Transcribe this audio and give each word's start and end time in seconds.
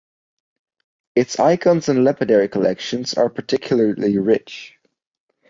Its 1.15 1.37
icons 1.39 1.87
and 1.87 2.03
lapidary 2.03 2.47
collections 2.49 3.13
are 3.13 3.29
particularly 3.29 4.17
rich. 4.17 4.75